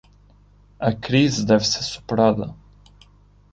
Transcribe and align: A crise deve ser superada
A 0.79 0.93
crise 0.95 1.45
deve 1.45 1.63
ser 1.63 1.83
superada 1.83 2.55